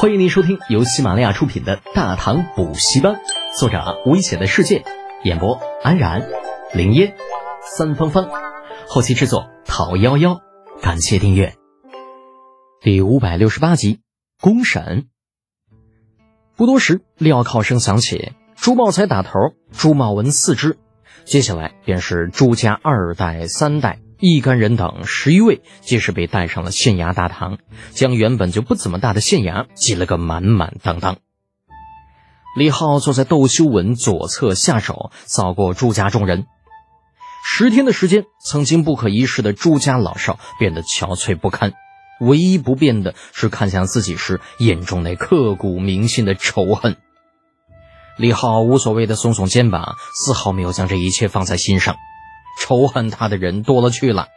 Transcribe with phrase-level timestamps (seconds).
[0.00, 3.14] 欢迎您收听由喜马拉雅出品的《大唐补习班》，
[3.58, 4.84] 作者危险的世界，
[5.24, 6.24] 演播安然、
[6.72, 7.16] 林烟、
[7.60, 8.30] 三芳芳，
[8.86, 10.40] 后期制作陶幺幺。
[10.80, 11.56] 感谢订阅。
[12.80, 13.98] 第五百六十八集，
[14.40, 15.08] 公审。
[16.54, 19.32] 不多时，镣铐声响起，朱茂才打头，
[19.72, 20.78] 朱茂文四肢，
[21.24, 23.98] 接下来便是朱家二代、三代。
[24.20, 27.58] 一干人等十余位，皆是被带上了县衙大堂，
[27.92, 31.18] 将原本就不怎么大的县衙挤了个满满当当。
[32.56, 36.46] 李浩坐在窦修文左侧下手，扫过朱家众人。
[37.44, 41.74] 十天的时间，曾经不可一世的朱家老少变得憔悴不堪，
[42.20, 46.96] 唯一不变的是看向自己时眼中那刻骨铭心的仇恨。
[48.16, 51.94] 李浩无所谓的耸耸肩膀，丝毫没有将这一切放在心上。
[52.58, 54.28] 仇恨他的人多了去了，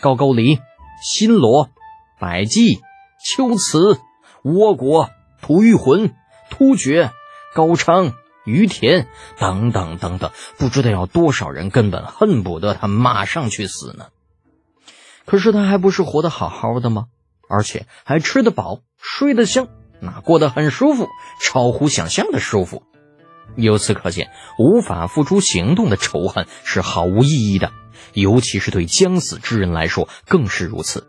[0.00, 0.60] 高句丽、
[1.02, 1.70] 新罗、
[2.18, 2.80] 百济、
[3.24, 4.00] 秋瓷、
[4.42, 5.10] 倭国、
[5.40, 6.14] 吐谷浑、
[6.50, 7.10] 突厥、
[7.54, 14.06] 高昌、于田等等等等，不知道有多少人根本恨不得他马上去死呢。
[15.26, 17.06] 可是他还不是活得好好的吗？
[17.50, 19.68] 而且还吃得饱、睡得香，
[20.00, 21.08] 那过得很舒服，
[21.40, 22.82] 超乎想象的舒服。
[23.62, 27.72] 由此可见，无法付出行动的仇恨是毫无意义的，
[28.14, 31.06] 尤其是对将死之人来说更是如此。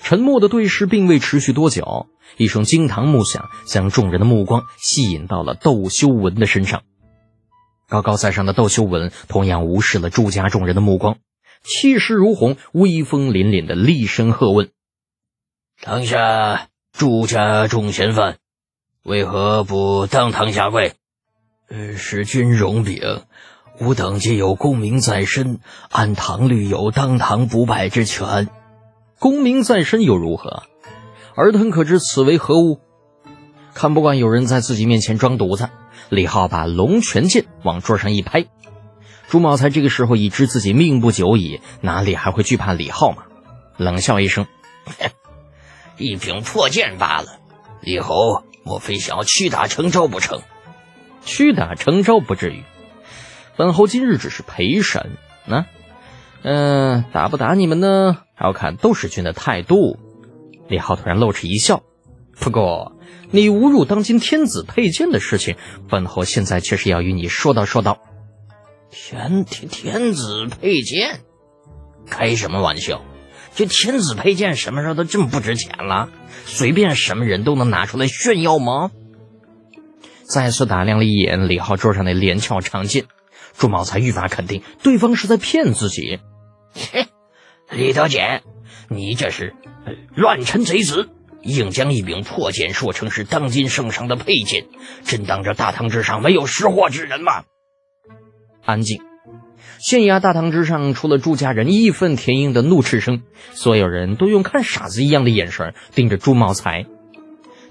[0.00, 6.82] 沉默的对视并未持续多久，一声惊堂木响将众人的目光吸引到了窦修文的身上。
[7.88, 11.18] 高高在上的窦修文同样无视了朱家众人的目光，
[11.62, 14.70] 气势如虹、威风凛凛的厉声喝问
[15.80, 18.38] ：“当下朱家众嫌犯。”
[19.04, 20.94] 为何不当堂下跪？
[21.74, 23.22] 呃，使君容禀，
[23.80, 28.50] 吾等皆有功名在身，按唐律有当堂不拜之权。
[29.18, 30.64] 功名在身又如何？
[31.34, 32.78] 尔等可知此为何物？
[33.72, 35.70] 看不惯有人在自己面前装犊子，
[36.10, 38.44] 李浩把龙泉剑往桌上一拍。
[39.30, 43.22] 朱茂才这个时候已知自己命不久矣，哪里还会惧怕李浩嘛？
[43.78, 44.46] 冷笑一声
[45.96, 47.38] ：“一柄破剑罢了，
[47.80, 50.42] 李侯。”莫非想要屈打成招不成？
[51.24, 52.62] 屈打成招不至于。
[53.56, 55.10] 本侯今日只是陪审，
[55.46, 55.66] 那，
[56.42, 58.18] 嗯，打不打你们呢？
[58.34, 59.98] 还要看窦氏君的态度。
[60.68, 61.82] 李浩突然露出一笑。
[62.40, 62.96] 不过，
[63.30, 65.56] 你侮辱当今天子佩剑的事情，
[65.88, 67.98] 本侯现在却是要与你说道说道。
[68.90, 71.20] 天天天子佩剑，
[72.08, 73.02] 开什么玩笑？
[73.54, 76.08] 这天子佩剑什么时候都这么不值钱了？
[76.46, 78.90] 随便什么人都能拿出来炫耀吗？
[80.32, 83.04] 再次打量了一眼李浩桌上的连翘长剑，
[83.58, 86.20] 朱茂才愈发肯定对方是在骗自己。
[86.72, 87.06] 切，
[87.70, 88.42] 李德简，
[88.88, 89.54] 你这是
[90.14, 91.10] 乱臣贼子，
[91.42, 94.64] 硬将一柄破剑说成是当今圣上的佩剑，
[95.04, 97.44] 真当这大唐之上没有识货之人吗？
[98.64, 99.02] 安静。
[99.78, 103.22] 县衙大堂之上，除了朱家人义愤填膺的怒斥声，
[103.52, 106.86] 所有人都用看傻子一样的眼神盯着朱茂才。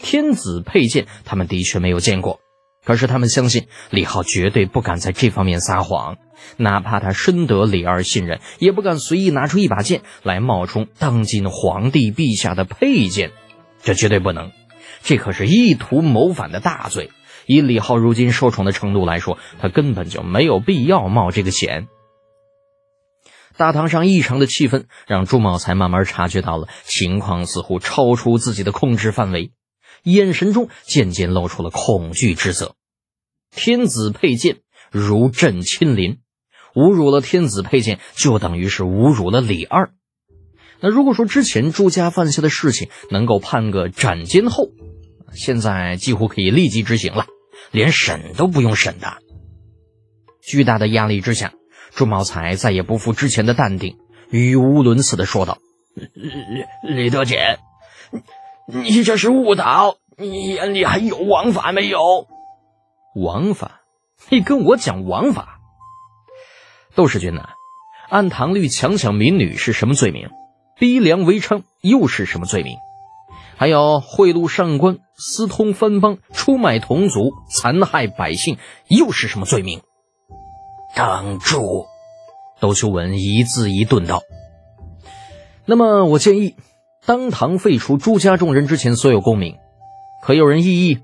[0.00, 2.40] 天子佩剑，他们的确没有见过，
[2.88, 6.16] 可是他们相信李浩绝对不敢在这方面撒谎，
[6.56, 13.32] 哪怕他深得李二信任，也不敢随意拿出一把剑来冒充当今皇帝陛下的佩剑，
[13.82, 14.52] 这绝对不能，
[15.02, 17.10] 这可是意图谋反的大罪。
[17.44, 21.88] 以李浩如今受宠的程度来说，他根本就没有必要冒这个险。
[23.58, 29.52] 大堂上异常的气氛，让朱茂才慢慢察觉到了情况似乎超出自己的控制范围，
[30.04, 32.76] 眼神中渐渐露出了恐惧之色。
[33.50, 34.58] 天子佩剑
[34.90, 36.18] 如朕亲临，
[36.74, 39.90] 侮辱了天子佩剑，就等于是侮辱了李二。
[40.80, 44.70] 那如果说之前朱家犯下的事情能够判个斩监后，
[45.32, 47.26] 现在几乎可以立即执行了，
[47.70, 49.18] 连审都不用审的。
[50.42, 51.52] 巨大的压力之下。
[51.94, 53.96] 朱茂才再也不复之前的淡定，
[54.30, 55.58] 语无伦次的说道
[56.14, 57.58] ：“李李德简，
[58.68, 62.28] 你你这是误导，你眼里还有王法没有？
[63.14, 63.82] 王法？
[64.30, 65.60] 你跟我讲王法？
[66.94, 67.50] 窦世君呐，
[68.08, 70.30] 按唐律强抢民女是什么罪名？
[70.78, 72.76] 逼良为娼又是什么罪名？
[73.56, 78.56] 还有贿赂上官、私通藩邦、出卖同族、残害百姓
[78.88, 79.82] 又是什么罪名？”
[80.94, 81.86] 当住！
[82.60, 84.22] 窦修文一字一顿道
[85.66, 86.56] ：“那么我建议，
[87.04, 89.56] 当堂废除朱家众人之前所有功名，
[90.22, 90.98] 可有人异议？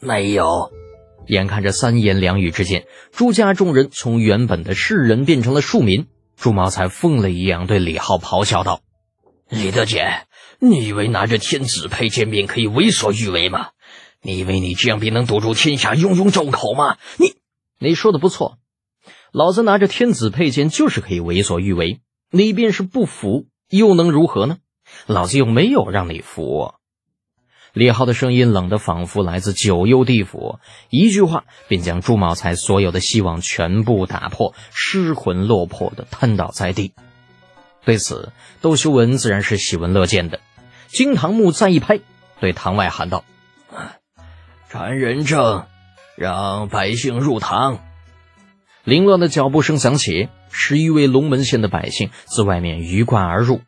[0.00, 0.70] 没有。
[1.28, 8.80] 眼看着三言两语之间，朱家众人从原本的士人变成了庶民，朱茂才疯了一样对李浩咆哮道
[9.48, 10.26] ：‘李德简，
[10.58, 13.68] 你以为拿着天子佩剑便可以为所欲为吗？
[14.22, 16.96] 你以为你这样便能堵住天下庸庸众口吗？
[17.18, 17.34] 你，
[17.78, 18.58] 你说的不错，
[19.32, 22.00] 老子拿着天子佩剑就是可以为所欲为。
[22.30, 24.58] 你便是不服，又能如何呢？
[25.06, 26.74] 老子又没有让你服。
[27.78, 30.58] 李浩的声音冷得仿佛来自九幽地府，
[30.90, 36.92] 一句话便将朱茂才所有的希望全部打破，失魂落魄的瘫倒在地。
[37.84, 40.40] 对此，窦修文自然是喜闻乐见的。
[40.88, 42.00] 惊堂木再一拍，
[42.40, 43.24] 对堂外喊道
[44.68, 45.66] ：“传人证，
[46.16, 47.78] 让百姓入堂。”
[48.82, 53.60] 凌乱的脚步声响起，十余位龙门县的百姓自外面鱼贯而入。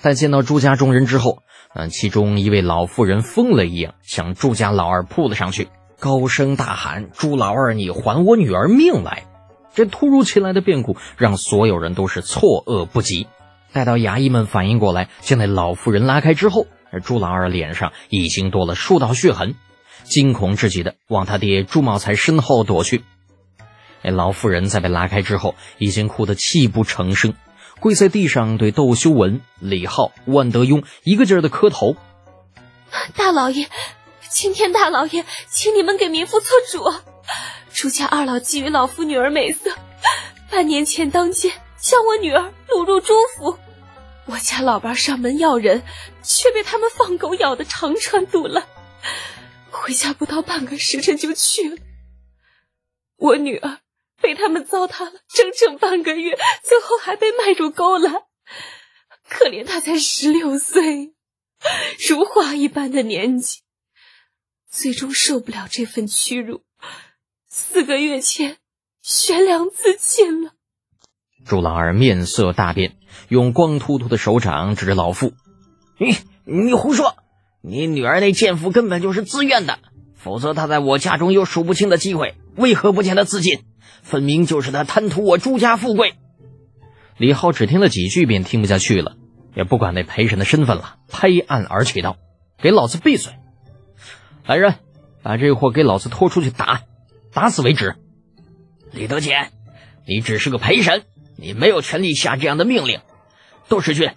[0.00, 1.42] 但见到朱家众人之后，
[1.72, 5.68] 嗯，其中一位老妇人疯了一样向朱家老二扑了上去，
[5.98, 9.24] 高声大喊：“朱老二，你还我女儿命来！”
[9.72, 13.28] 这突如其来的变故让所有人都是错愕不及。
[13.72, 16.66] 待到衙役们反应过来，将那老妇人拉开之后，
[17.04, 19.54] 朱老二脸上已经多了数道血痕，
[20.02, 23.04] 惊恐至极的往他爹朱茂才身后躲去。
[24.02, 27.34] 那老妇人在被拉开之后，已经哭得泣不成声。
[27.80, 31.96] 跪在地上，对窦修文、李浩、万德庸一个劲儿的磕头。
[33.16, 33.66] 大老爷，
[34.28, 37.02] 青天大老爷，请你们给民妇做主啊！
[37.72, 39.70] 朱家二老觊觎老夫女儿美色，
[40.50, 43.58] 半年前当街将我女儿掳入朱府，
[44.26, 45.82] 我家老伴上门要人，
[46.22, 48.66] 却被他们放狗咬得肠穿肚烂，
[49.70, 51.76] 回家不到半个时辰就去了。
[53.16, 53.78] 我女儿。
[54.20, 58.22] 被他们糟蹋了整整半个月，最后还被卖入勾栏。
[59.28, 61.14] 可怜他才十六岁，
[62.08, 63.60] 如花一般的年纪，
[64.68, 66.62] 最终受不了这份屈辱，
[67.48, 68.56] 四个月前
[69.02, 70.52] 悬梁自尽了。
[71.46, 72.96] 朱老二面色大变，
[73.28, 75.32] 用光秃秃的手掌指着老妇
[75.98, 77.16] ：“你你胡说！
[77.62, 79.78] 你女儿那贱妇根本就是自愿的，
[80.16, 83.64] 否则她在我家中有数不清的机会，为何不见她自尽？”
[84.02, 86.14] 分明就是他贪图我朱家富贵。
[87.16, 89.16] 李浩只听了几句，便听不下去了，
[89.54, 92.16] 也不管那陪审的身份了，拍案而起道
[92.56, 93.34] ：“给老子闭嘴！
[94.46, 94.76] 来人，
[95.22, 96.82] 把这货给老子拖出去打，
[97.32, 97.96] 打死为止。”
[98.92, 99.52] 李德简，
[100.06, 101.04] 你只是个陪审，
[101.36, 103.00] 你没有权利下这样的命令。
[103.68, 104.14] 窦世俊，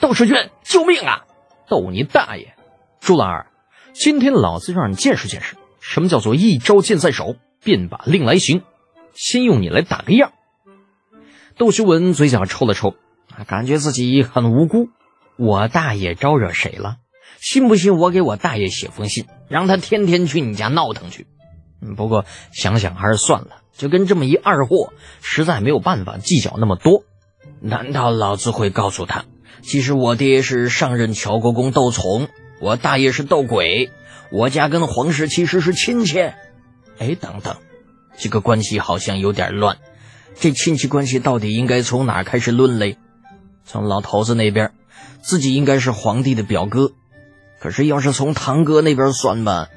[0.00, 1.24] 窦世俊，救命啊！
[1.68, 2.54] 窦你大爷！
[3.00, 3.46] 朱老二，
[3.92, 8.62] 今天老子让你见识见识，什么叫做一招剑在手，便把令来行。
[9.14, 10.32] 先用你来打个样。
[11.56, 12.94] 窦修文嘴角抽了抽，
[13.46, 14.88] 感觉自己很无辜。
[15.36, 16.96] 我大爷招惹谁了？
[17.38, 21.26] 信不信我给我大爷写封信，让他天天去你家闹腾去？
[21.96, 24.92] 不过想想还是算了，就跟这么一二货，
[25.22, 27.04] 实在没有办法计较那么多。
[27.60, 29.24] 难道老子会告诉他，
[29.62, 32.28] 其实我爹是上任乔国公窦从，
[32.60, 33.90] 我大爷是窦轨，
[34.30, 36.20] 我家跟皇室其实是亲戚？
[36.98, 37.56] 哎，等等。
[38.16, 39.78] 这个关系好像有点乱，
[40.34, 42.98] 这亲戚关系到底应该从哪开始论嘞？
[43.64, 44.72] 从老头子那边，
[45.22, 46.92] 自己应该是皇帝的表哥，
[47.60, 49.68] 可是要是从堂哥那边算吧，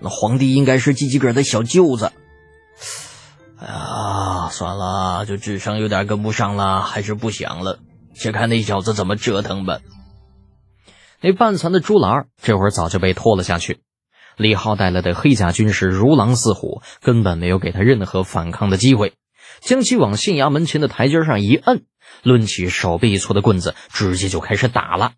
[0.00, 2.12] 那皇帝应该是自己个的小舅子。
[3.58, 7.78] 哎呀，算了，就智商有点跟不上了，还是不想了，
[8.14, 9.78] 先看那小子怎么折腾吧。
[11.20, 13.80] 那半残的朱老二这会儿早就被拖了下去。
[14.36, 19.14] 李浩带来的黑甲军士如狼似虎，根本没有给他任何反抗的机会，
[19.60, 21.84] 将其往县衙门前的台阶上一摁，
[22.22, 25.12] 抡起手臂粗的棍子，直接就开始打了。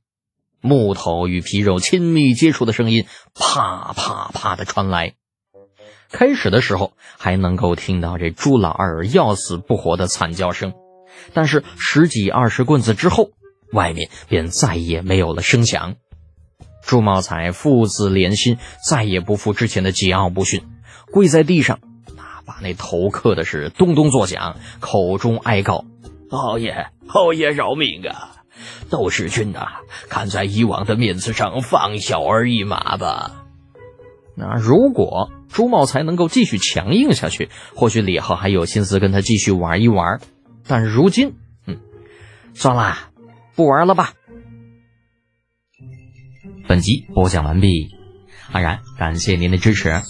[0.60, 5.12] 木头与皮肉亲密接触的声音啪啪啪的传来。
[6.10, 10.72] 开始的时候还能够听到这朱老二要死不活的惨叫声，
[11.32, 13.30] 但是十几二十棍子之后，
[13.72, 15.96] 外面便再也没有了声响。
[16.86, 20.62] 朱茂才父子连心，再也不负之前的桀骜不驯，
[21.12, 21.78] 跪在地上，
[22.44, 25.84] 把那头磕的是咚咚作响，口中哀告
[26.30, 28.32] ：“老爷，老爷饶命啊！
[28.90, 29.66] 窦世君呐，
[30.08, 33.30] 看在以往的面子上，放小儿一马吧。”
[34.36, 40.20] 那如果朱茂才能够继续强硬下去，或许李浩还有心思跟他继续玩一玩。
[40.66, 41.34] 但如今，
[41.66, 41.78] 嗯，
[42.52, 42.96] 算了，
[43.54, 44.12] 不玩了吧。
[46.66, 47.90] 本集播讲完毕，
[48.50, 50.02] 安然感谢您的支持。